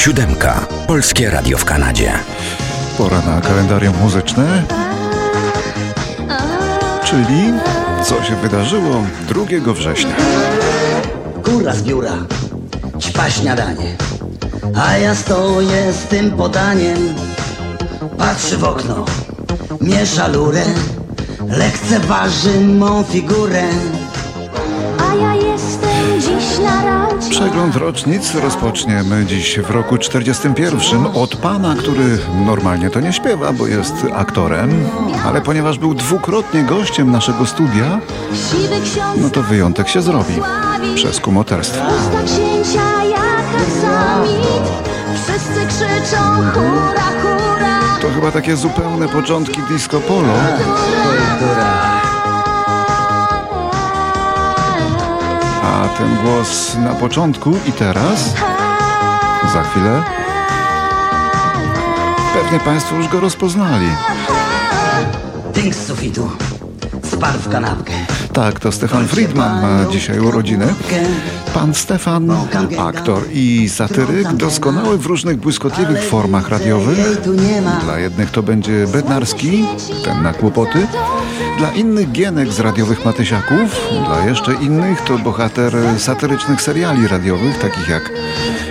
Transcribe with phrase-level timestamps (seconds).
[0.00, 0.66] Siódemka.
[0.86, 2.12] Polskie Radio w Kanadzie.
[2.98, 4.62] Pora na kalendarium muzyczne.
[7.04, 7.52] Czyli
[8.04, 10.14] co się wydarzyło 2 września.
[11.44, 12.12] Góra z biura,
[12.98, 13.96] ćpa śniadanie,
[14.76, 17.14] a ja stoję z tym podaniem.
[18.18, 19.04] Patrzy w okno,
[19.80, 20.64] miesza lurę,
[21.48, 23.64] lekceważy mą figurę.
[25.10, 26.99] A ja jestem dziś na radzie.
[27.30, 33.66] Przegląd rocznic rozpoczniemy dziś w roku 41 od pana, który normalnie to nie śpiewa, bo
[33.66, 34.88] jest aktorem,
[35.24, 38.00] ale ponieważ był dwukrotnie gościem naszego studia,
[39.16, 40.34] no to wyjątek się zrobi
[40.94, 41.84] przez kumoterstwo.
[48.00, 50.34] To chyba takie zupełne początki disco polo.
[56.00, 58.34] Ten głos na początku i teraz,
[59.52, 60.02] za chwilę,
[62.34, 63.86] pewnie Państwo już go rozpoznali.
[65.54, 66.30] Ding z sufitu,
[67.04, 67.92] spadł w kanapkę.
[68.32, 70.74] Tak, to Stefan Friedman ma dzisiaj urodziny.
[71.54, 72.32] Pan Stefan,
[72.78, 77.20] aktor i satyryk, doskonały w różnych błyskotliwych formach radiowych.
[77.84, 79.64] Dla jednych to będzie Bednarski,
[80.04, 80.86] ten na kłopoty.
[81.58, 83.80] Dla innych Gienek z radiowych Matysiaków.
[84.06, 88.10] Dla jeszcze innych to bohater satyrycznych seriali radiowych, takich jak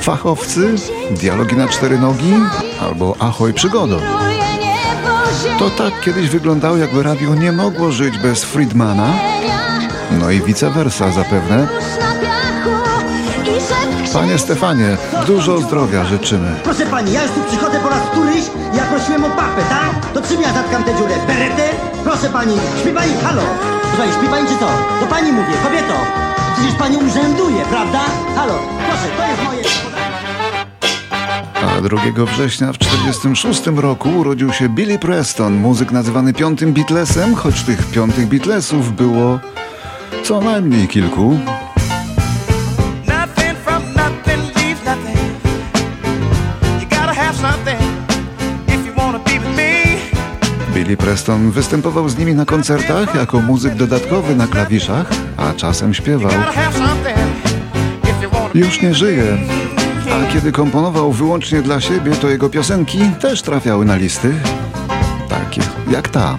[0.00, 0.74] Fachowcy,
[1.10, 2.34] Dialogi na cztery nogi
[2.80, 4.00] albo Ahoj Przygodo.
[5.58, 9.12] To tak kiedyś wyglądało, jakby radio nie mogło żyć bez Friedmana.
[10.20, 11.68] No i vice versa zapewne.
[14.12, 16.54] Panie Stefanie, dużo zdrowia życzymy.
[16.64, 18.44] Proszę pani, ja już tu przychodzę po raz któryś,
[18.74, 20.12] ja prosiłem o papę, tak?
[20.12, 21.14] To czym ja zatkam tę dziurę?
[21.26, 21.69] Beretę?
[22.10, 23.42] Proszę pani, śpi pani, halo!
[23.98, 24.68] Pani, śpi pani czy co?
[25.00, 25.94] Do pani mówię, kobieto!
[26.54, 28.00] Przecież pani urzęduje, prawda?
[28.36, 28.58] Halo,
[28.88, 29.62] proszę, to jest moje...
[31.76, 37.62] A 2 września w 1946 roku urodził się Billy Preston, muzyk nazywany piątym Beatlesem, choć
[37.62, 39.38] tych piątych Beatlesów było
[40.24, 41.38] co najmniej kilku.
[50.80, 56.32] Billy Preston występował z nimi na koncertach jako muzyk dodatkowy na klawiszach, a czasem śpiewał.
[58.54, 59.38] Już nie żyje.
[60.12, 64.34] A kiedy komponował wyłącznie dla siebie, to jego piosenki też trafiały na listy.
[65.28, 66.38] Takie jak ta.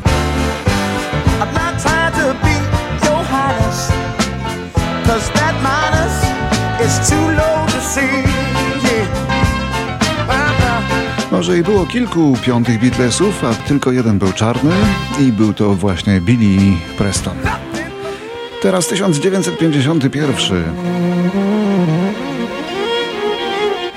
[5.07, 6.16] Cause that minus
[6.85, 7.31] is too
[11.31, 14.72] Może i było kilku piątych Beatlesów, a tylko jeden był czarny
[15.19, 17.38] i był to właśnie Billy Preston.
[18.62, 20.64] Teraz 1951.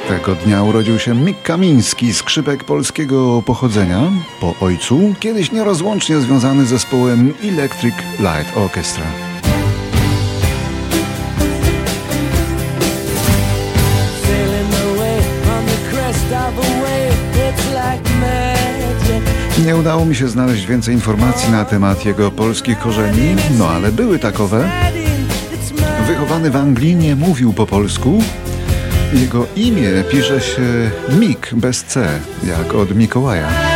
[0.08, 4.00] Tego dnia urodził się Mick Kamiński, skrzypek polskiego pochodzenia,
[4.40, 9.33] po ojcu, kiedyś nierozłącznie związany z zespołem Electric Light Orchestra.
[19.64, 24.18] Nie udało mi się znaleźć więcej informacji na temat jego polskich korzeni, no ale były
[24.18, 24.70] takowe.
[26.06, 28.22] Wychowany w Anglii nie mówił po polsku.
[29.14, 32.08] Jego imię pisze się Mik bez C,
[32.46, 33.73] jak od Mikołaja.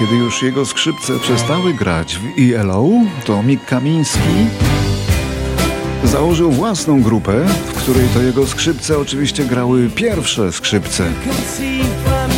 [0.00, 2.88] Kiedy już jego skrzypce przestały grać w ELO,
[3.24, 4.46] to Mik Kamiński
[6.04, 11.12] założył własną grupę, w której to jego skrzypce oczywiście grały pierwsze skrzypce.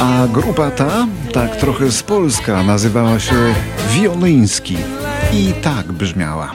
[0.00, 3.54] A grupa ta, tak trochę z Polska, nazywała się
[3.90, 4.76] Wioliński.
[5.32, 6.52] I tak brzmiała.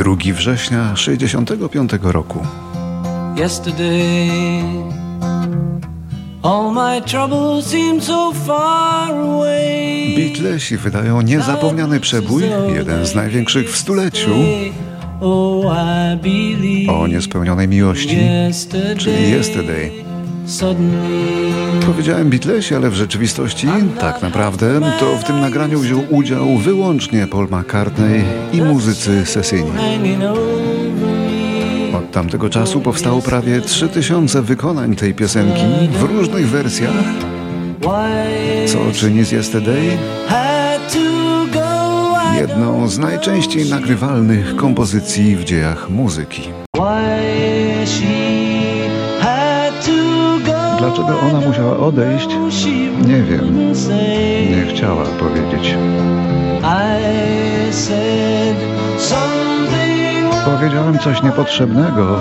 [0.00, 2.38] Drugi września 65 roku.
[3.36, 4.30] Yesterday,
[6.42, 10.16] all my troubles seem so far away.
[10.16, 12.42] Beatlesi wydają niezapomniany przebój,
[12.74, 14.30] jeden z największych w stuleciu,
[15.20, 15.76] Oh,
[16.88, 18.18] o niespełnionej miłości,
[18.98, 20.09] czyli Yesterday.
[21.86, 23.68] Powiedziałem Beatlesi, ale w rzeczywistości
[24.00, 29.70] tak naprawdę to w tym nagraniu wziął udział wyłącznie Paul McCartney i muzycy sesyjni.
[31.94, 37.04] Od tamtego czasu powstało prawie 3000 wykonań tej piosenki w różnych wersjach,
[38.66, 39.98] co czyni z Yesterday?
[42.40, 46.42] Jedną z najczęściej nagrywalnych kompozycji w dziejach muzyki.
[50.80, 52.28] Dlaczego ona musiała odejść?
[53.06, 53.72] Nie wiem.
[54.50, 55.74] Nie chciała powiedzieć.
[60.44, 62.16] Powiedziałem coś niepotrzebnego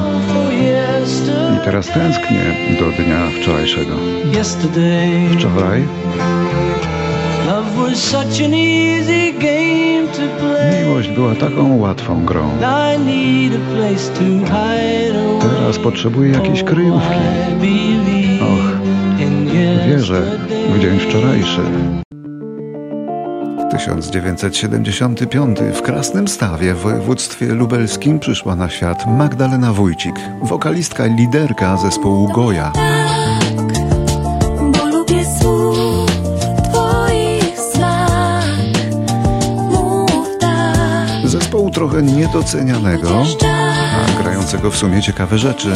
[1.57, 2.41] i teraz tęsknię
[2.79, 3.93] do dnia wczorajszego.
[5.37, 5.83] Wczoraj
[10.83, 12.49] miłość była taką łatwą grą.
[15.41, 17.15] Teraz potrzebuję jakiejś kryjówki.
[20.89, 21.61] Dzień wczorajszy.
[23.71, 31.77] 1975 w Krasnym Stawie w województwie lubelskim przyszła na świat Magdalena Wójcik, wokalistka i liderka
[31.77, 32.71] zespołu Goja.
[34.61, 36.11] Bo lubię słów
[36.63, 38.45] twoich smak
[39.71, 43.23] Mów tak Zespołu trochę niedocenianego,
[43.93, 45.71] a grającego w sumie ciekawe rzeczy.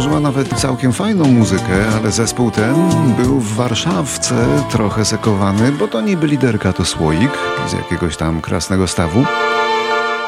[0.00, 2.74] Tworzyła nawet całkiem fajną muzykę, ale zespół ten
[3.16, 7.30] był w Warszawce trochę sekowany, bo to niby liderka to słoik
[7.68, 9.24] z jakiegoś tam krasnego stawu,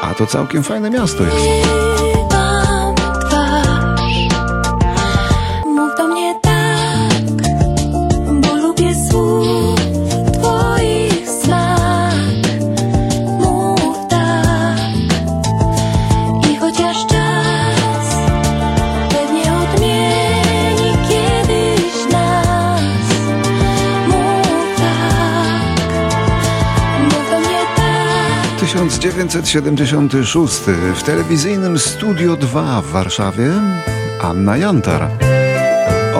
[0.01, 1.92] a to całkiem fajne miasto jest.
[29.03, 30.61] 1976
[30.95, 33.51] w telewizyjnym Studio 2 w Warszawie
[34.21, 35.07] Anna Jantar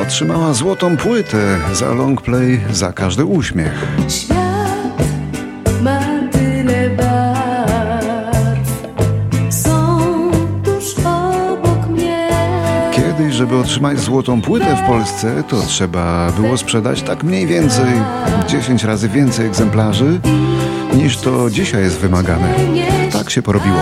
[0.02, 3.88] otrzymała złotą płytę za long play za każdy uśmiech.
[4.08, 6.00] Świat ma
[6.32, 8.68] tyle barw,
[9.50, 9.98] są
[10.64, 12.30] tuż obok mnie.
[12.92, 17.94] Kiedyś, żeby otrzymać złotą płytę w Polsce, to trzeba było sprzedać tak mniej więcej
[18.48, 20.20] 10 razy więcej egzemplarzy
[20.96, 22.56] niż to dzisiaj jest wymagane.
[23.12, 23.78] Tak się porobiło.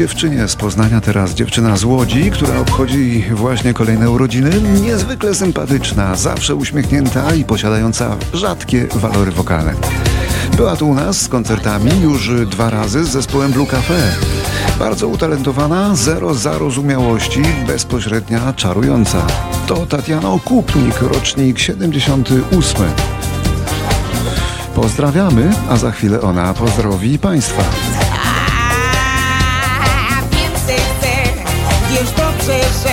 [0.00, 4.50] Dziewczynie z Poznania teraz dziewczyna z Łodzi, która obchodzi właśnie kolejne urodziny.
[4.82, 9.74] Niezwykle sympatyczna, zawsze uśmiechnięta i posiadająca rzadkie walory wokalne.
[10.56, 14.12] Była tu u nas z koncertami już dwa razy z zespołem Blue Cafe.
[14.78, 19.26] Bardzo utalentowana, zero zarozumiałości, bezpośrednia, czarująca.
[19.66, 22.86] To Tatiana Okupnik, rocznik 78.
[24.74, 27.62] Pozdrawiamy, a za chwilę ona pozdrowi Państwa.
[32.50, 32.89] veces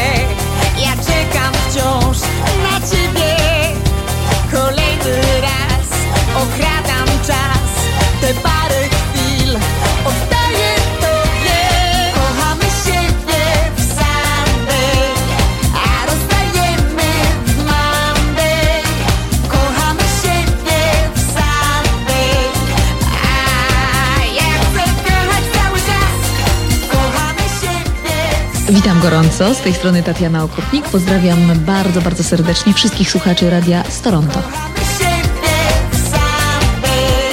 [28.69, 30.89] Witam gorąco, z tej strony Tatiana Okrutnik.
[30.89, 34.41] Pozdrawiam bardzo, bardzo serdecznie wszystkich słuchaczy radia z Toronto.
[34.41, 35.49] Kochamy siebie
[35.91, 37.31] w Sunday,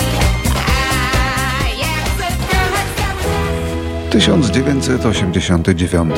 [0.55, 2.87] a ja chcę kochać
[4.11, 6.15] cały 1989.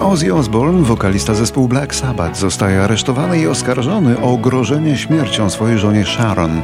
[0.00, 6.04] Ozzy Osbourne, wokalista zespołu Black Sabbath, zostaje aresztowany i oskarżony o grożenie śmiercią swojej żonie
[6.04, 6.62] Sharon.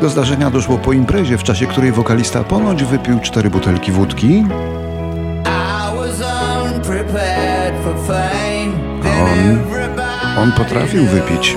[0.00, 4.44] Do zdarzenia doszło po imprezie, w czasie której wokalista ponoć wypił cztery butelki wódki.
[9.22, 9.58] On-
[10.42, 11.56] on potrafił wypić.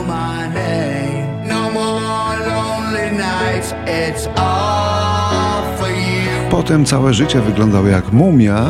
[6.50, 8.62] Potem całe życie wyglądał jak mumia,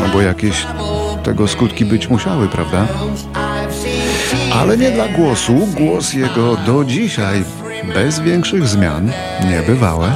[0.00, 0.66] no bo jakieś
[1.22, 2.86] Tego skutki być musiały, prawda?
[4.60, 5.68] Ale nie dla głosu.
[5.76, 7.44] Głos jego do dzisiaj,
[7.94, 9.10] bez większych zmian,
[9.50, 10.12] niebywałe.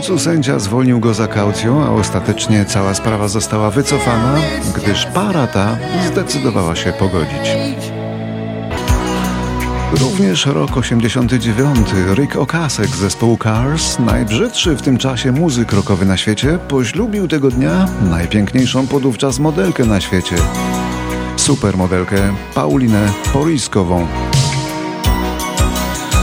[0.00, 4.34] Końcu sędzia zwolnił go za kaucją, a ostatecznie cała sprawa została wycofana,
[4.76, 5.76] gdyż para ta
[6.06, 7.50] zdecydowała się pogodzić.
[10.00, 11.88] Również rok 89.
[12.14, 17.50] Rick Okasek z zespołu Cars, najbrzydszy w tym czasie muzyk rockowy na świecie, poślubił tego
[17.50, 20.36] dnia najpiękniejszą podówczas modelkę na świecie.
[21.36, 24.06] Supermodelkę Paulinę Poriskową.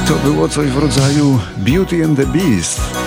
[0.08, 3.07] To było coś w rodzaju Beauty and the Beast.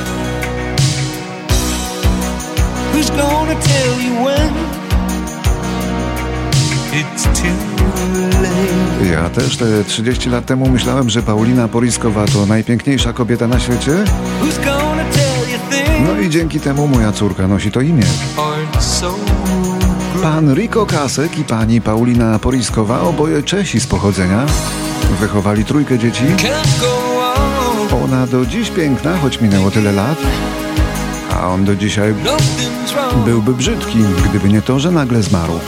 [3.00, 4.52] Who's gonna tell you when
[6.92, 7.57] it's too
[8.42, 9.09] late?
[9.12, 13.92] Ja też te 30 lat temu myślałem, że Paulina Poriskowa to najpiękniejsza kobieta na świecie.
[16.07, 18.04] No i dzięki temu moja córka nosi to imię.
[20.23, 24.47] Pan Rico Kasek i pani Paulina Poriskowa, oboje Czesi z pochodzenia,
[25.21, 26.25] wychowali trójkę dzieci.
[28.04, 30.19] Ona do dziś piękna, choć minęło tyle lat,
[31.37, 32.14] a on do dzisiaj
[33.25, 35.60] byłby brzydki, gdyby nie to, że nagle zmarł.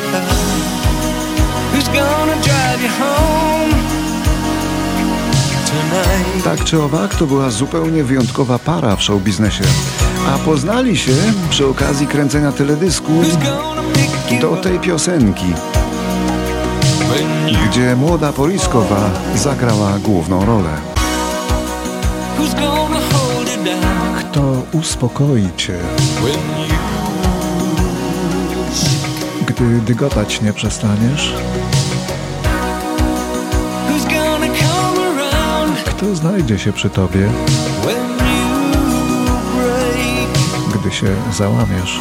[6.44, 9.64] Tak czy owak, to była zupełnie wyjątkowa para w show biznesie.
[10.28, 11.12] A poznali się
[11.50, 13.12] przy okazji kręcenia teledysku
[14.40, 15.46] do tej piosenki,
[17.68, 20.70] gdzie młoda Poriskowa zagrała główną rolę.
[24.18, 25.78] Kto uspokoi cię,
[29.46, 31.34] gdy dygotać nie przestaniesz?
[35.86, 37.28] Kto znajdzie się przy tobie,
[40.74, 42.00] gdy się załamiesz?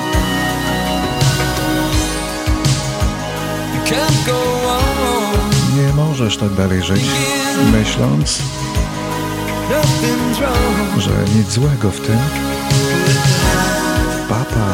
[5.75, 7.05] Nie możesz tak dalej żyć,
[7.72, 8.41] myśląc.
[10.98, 12.18] Że nic złego w tym.
[14.30, 14.68] Papa,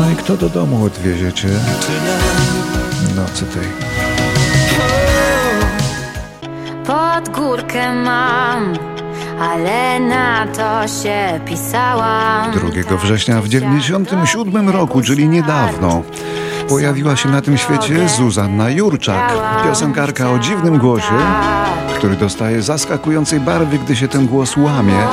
[0.00, 1.48] no i kto do domu odwiezie cię
[3.16, 3.68] nocy tej?
[6.86, 8.72] Pod górkę mam,
[9.40, 12.52] ale na to się pisałam.
[12.52, 16.02] 2 września w 97 roku, czyli niedawno,
[16.68, 19.32] pojawiła się na tym świecie Zuzanna Jurczak,
[19.64, 21.14] piosenkarka o dziwnym głosie,
[21.96, 25.06] który dostaje zaskakującej barwy, gdy się ten głos łamie.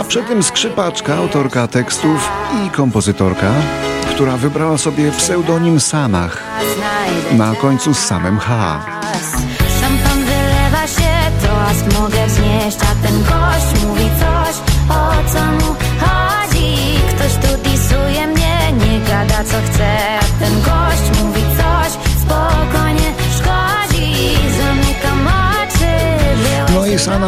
[0.00, 2.30] A przy tym skrzypaczka, autorka tekstów
[2.66, 3.52] i kompozytorka,
[4.10, 6.42] która wybrała sobie pseudonim Sanach,
[7.32, 8.80] na końcu z samym H.
[9.80, 12.30] Szampan wylewa się, toast mogę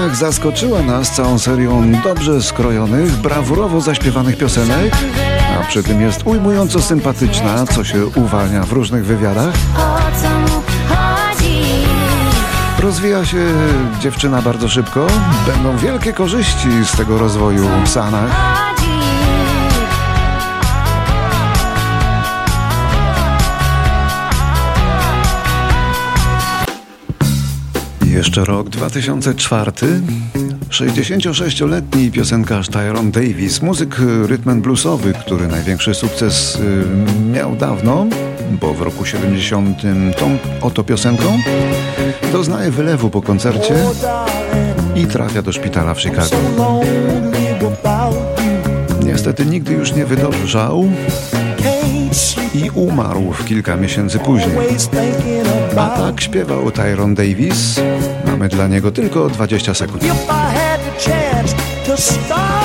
[0.00, 4.96] Sanach zaskoczyła nas całą serią dobrze skrojonych, brawurowo zaśpiewanych piosenek,
[5.60, 9.54] a przy tym jest ujmująco sympatyczna, co się uwalnia w różnych wywiadach.
[12.78, 13.46] Rozwija się
[14.00, 15.06] dziewczyna bardzo szybko,
[15.46, 18.69] będą wielkie korzyści z tego rozwoju w Sanach.
[28.10, 29.72] Jeszcze rok 2004.
[30.70, 36.84] 66-letni piosenkarz Tyrone Davis, muzyk rytm and bluesowy, który największy sukces y,
[37.32, 38.06] miał dawno,
[38.60, 39.82] bo w roku 70
[40.18, 41.38] tą oto piosenką,
[42.32, 43.74] doznaje wylewu po koncercie
[44.96, 46.36] i trafia do szpitala w Chicago.
[49.04, 50.84] Niestety nigdy już nie wydolżał
[52.54, 54.56] i umarł w kilka miesięcy później.
[55.76, 57.80] A tak śpiewał Tyrone Davis.
[58.26, 60.02] Mamy dla niego tylko 20 sekund.
[60.02, 61.54] If I had the chance
[61.86, 62.60] to start